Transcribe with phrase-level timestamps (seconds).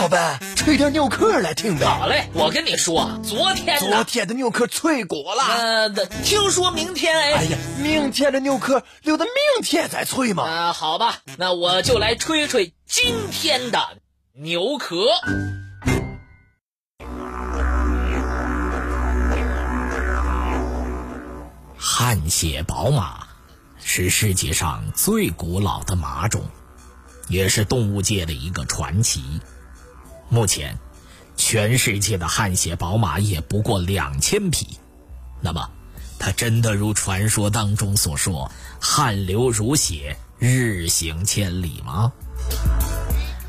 [0.00, 1.84] 老板，吹点牛壳来听呗。
[1.84, 5.44] 好嘞，我跟你说，昨天昨天的牛壳脆骨了。
[5.44, 5.90] 呃，
[6.24, 7.32] 听说明天哎。
[7.34, 10.44] 哎呀，明天的牛壳留到明天再吹嘛。
[10.44, 13.78] 啊，好吧，那我就来吹吹今天的
[14.32, 15.04] 牛壳。
[21.76, 23.26] 汗血宝马
[23.84, 26.40] 是世界上最古老的马种，
[27.28, 29.42] 也是动物界的一个传奇。
[30.30, 30.78] 目前，
[31.36, 34.78] 全世界的汗血宝马也不过两千匹。
[35.40, 35.70] 那么，
[36.20, 42.12] 它真的如传说当中所说，汗流如血，日行千里吗？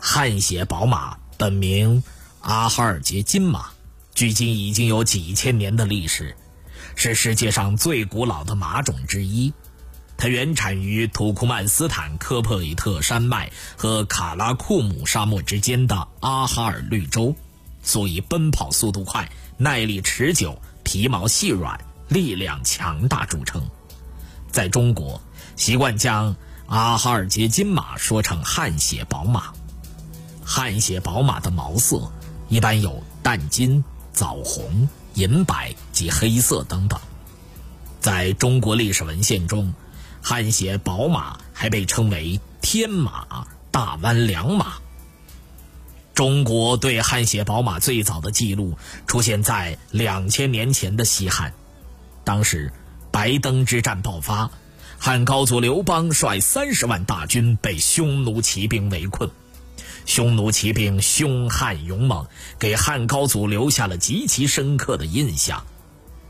[0.00, 2.02] 汗血宝马本名
[2.40, 3.66] 阿哈尔捷金马，
[4.12, 6.36] 距今已经有几千年的历史。
[6.96, 9.52] 是世界上最古老的马种之一，
[10.16, 17.34] 它原产于土库曼斯坦科普里特山脉和卡拉库姆沙漠之间的阿哈尔绿洲，
[17.82, 23.62] 所以奔跑速度快、耐力持久、皮毛细软、力量强大著称。
[24.50, 25.20] 在中国，
[25.56, 29.52] 习惯将阿哈尔捷金马说成汗血宝马。
[30.44, 32.12] 汗血宝马的毛色
[32.48, 34.88] 一般有淡金、枣红。
[35.14, 36.98] 银白及黑色等等，
[38.00, 39.72] 在中国历史文献中，
[40.24, 44.76] 汗血宝马还被称为天马、大湾良马。
[46.14, 51.52] 中国对汗血宝马最早的记录出现在两千年前的西汉，
[52.24, 52.72] 当时
[53.10, 54.50] 白登之战爆发，
[54.98, 59.30] 汉高祖刘邦率三十万大军被匈奴骑兵围困。
[60.06, 62.26] 匈奴骑兵凶悍勇猛，
[62.58, 65.66] 给汉高祖留下了极其深刻的印象。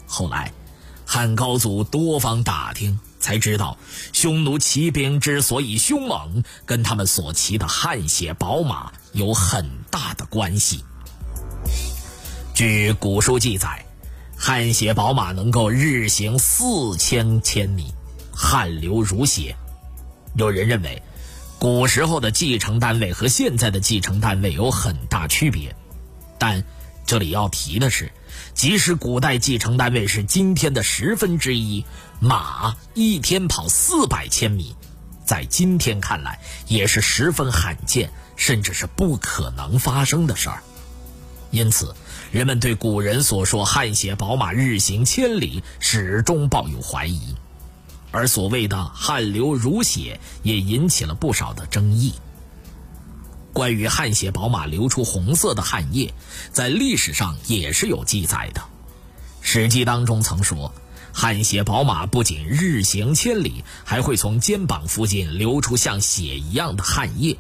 [0.05, 0.53] 后来，
[1.06, 3.78] 汉高祖多方打听，才知道
[4.12, 10.84] 匈奴骑兵之所以凶猛，跟他们所骑的汗血宝马有很大的关系。
[12.55, 13.86] 据古书记载，
[14.36, 17.95] 汗血宝马能够日行四千千米，
[18.30, 19.57] 汗流如血。
[20.36, 21.02] 有人认为。
[21.57, 25.74] 古时候的继承单位和现在的继承单位有很大区别，
[26.39, 26.63] 但
[27.07, 28.13] 这里要提的是，
[28.55, 31.84] 即使古代继承单位是今天的十分之一，
[32.20, 34.74] 马一天跑四百千米，
[35.24, 40.62] 在今天看来也是十分罕见，甚至是不可能发生的事儿。
[41.50, 41.95] 因此，
[42.33, 47.36] 人们对古人所说“汗血宝马日行千里”始终抱有怀疑。
[48.11, 52.14] 而所谓的汗流如血也引起了不少的争议。
[53.55, 56.13] 关于汗血宝马流出红色的汗液，
[56.53, 58.61] 在历史上也是有记载的，
[59.41, 60.75] 《史记》当中曾说，
[61.13, 67.39] 汗血宝马不仅日行千里，还会从肩膀附近流出像血一样的汗液。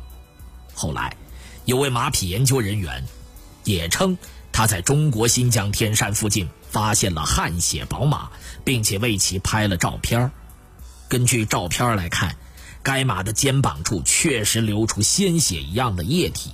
[0.72, 1.16] 后来，
[1.64, 3.04] 有位马匹研究人员
[3.64, 4.16] 也称，
[4.52, 8.30] 他在中国新疆天山附近发现了汗血宝马，
[8.62, 10.30] 并且为其拍了照片。
[11.08, 12.36] 根据照片来看，
[12.84, 16.52] 该马的肩膀处确实流出鲜血一样的液体。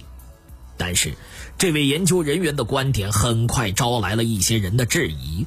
[0.79, 1.15] 但是，
[1.59, 5.45] 这位研究人员的观点很快招来了一些人的质疑。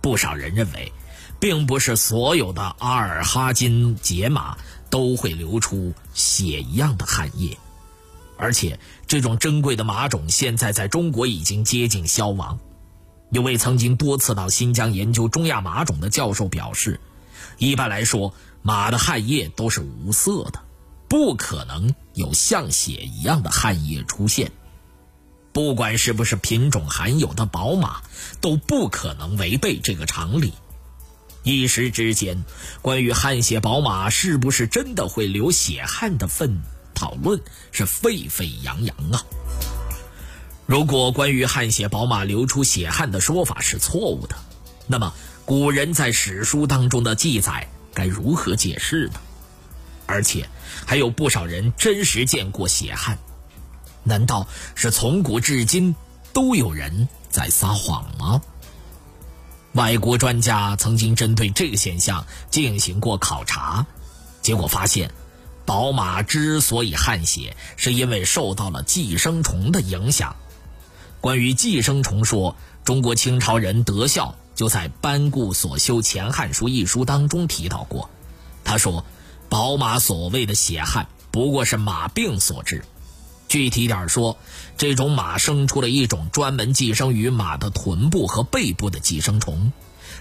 [0.00, 0.90] 不少人认为，
[1.38, 4.56] 并不是所有的阿尔哈金杰马
[4.88, 7.58] 都会流出血一样的汗液，
[8.38, 12.58] 而且这种珍贵的马种现在在中国已经接近消亡。
[13.30, 16.98] 有位曾经多次到新疆研究中亚马种的教授表示。
[17.58, 18.32] 一般来说，
[18.62, 20.62] 马的汗液都是无色的，
[21.08, 24.52] 不可能有像血一样的汗液出现。
[25.52, 28.02] 不管是不是品种含有的宝马，
[28.40, 30.52] 都不可能违背这个常理。
[31.42, 32.44] 一时之间，
[32.82, 36.60] 关于汗血宝马是不是真的会流血汗的份
[36.94, 37.40] 讨论
[37.72, 39.24] 是沸沸扬扬啊！
[40.66, 44.36] 如果关于汗血宝马流出血汗的说法是错误的，
[44.86, 45.14] 那么。
[45.46, 49.14] 古人在史书当中的记载该如何解释呢？
[50.06, 50.48] 而且
[50.86, 53.18] 还有不少人真实见过血汗，
[54.04, 55.96] 难道是从古至今
[56.32, 58.40] 都有人在撒谎吗？
[59.72, 63.84] 外国专家曾经针对这个现象进行过考察，
[64.42, 65.10] 结果发现，
[65.66, 70.36] 宝马之所以汗血，是因为受到了寄生虫的影响。
[71.20, 74.36] 关于寄生虫说，中国清朝人德孝。
[74.58, 78.10] 就在《班固所修前汉书》一书当中提到过，
[78.64, 79.04] 他说
[79.48, 82.84] ：“宝马所谓的血汗，不过是马病所致。
[83.46, 84.36] 具体点说，
[84.76, 89.72] 这种马生出了一种专门寄生于马的臀部和背部的寄生虫。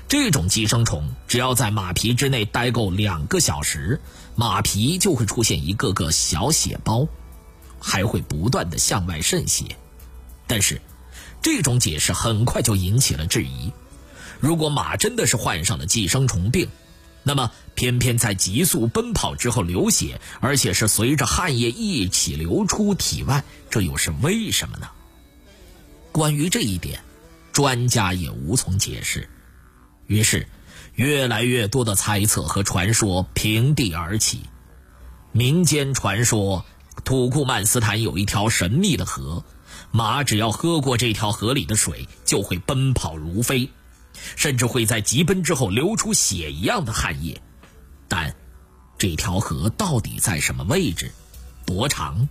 [0.07, 4.00] 这种寄生虫只要在马皮之内待够两个小时，
[4.36, 7.07] 马皮就会出现一个个小血包。
[7.80, 9.66] 还会不断的向外渗血。
[10.45, 10.80] 但是，
[11.42, 13.74] 这种解释很快就引起了质疑。
[14.39, 16.68] 如果马真的是患上了寄生虫病，
[17.24, 24.88] 那么偏偏在急速奔跑之后流血，而且是随着汗液一起流出体外，这又是为什么呢？
[26.12, 27.01] 关于这一点，
[27.51, 29.30] 专家也无从解释。
[30.07, 30.48] 于是，
[30.95, 34.42] 越来越多的猜测和传说平地而起。
[35.33, 36.66] 民间传说，
[37.04, 39.44] 土库曼斯坦有一条神秘的河，
[39.92, 43.69] 马只要喝过这条河里的水，就会奔跑如飞。
[44.36, 47.42] 甚至会在疾奔之后流出血一样的汗液，
[48.08, 48.36] 但
[48.98, 51.12] 这条河到底在什么位置、
[51.66, 52.28] 多长、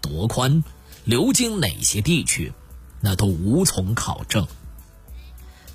[0.00, 0.64] 多宽、
[1.04, 2.52] 流经哪些地区，
[3.00, 4.46] 那都无从考证。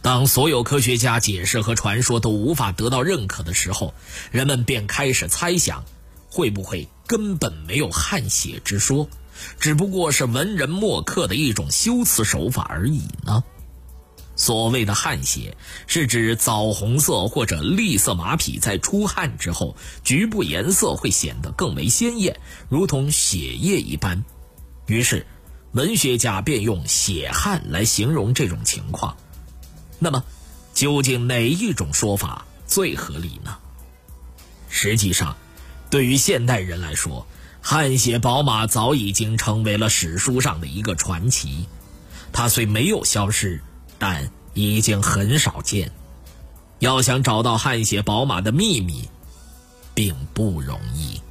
[0.01, 3.93] 当所有科学家解释和传说都无法得到认可的时候，
[4.31, 5.85] 人们便开始猜想，
[6.29, 9.07] 会不会根本没有汗血之说，
[9.61, 13.45] 只不过是文人墨客的一种修辞手法而已呢？
[14.35, 24.23] 所谓的汗血，是指枣红色或者栗色马匹在出汗之后，局部颜色会显得更为鲜艳，如同血液一般。
[24.87, 25.27] 于是，
[25.71, 29.15] 文学家便用血汗来形容这种情况。
[29.99, 30.23] 那么，
[30.73, 33.57] 究竟哪一种说法最合理呢？
[34.67, 35.37] 实际上，
[35.91, 37.27] 对于现代人来说，
[37.61, 41.67] 汗血宝马早已经成为了史书上的一个传奇。
[42.33, 43.61] 它虽没有消失。
[44.05, 45.89] 但已经很少见，
[46.79, 49.07] 要想找到汗血宝马的秘密，
[49.93, 51.21] 并不容易。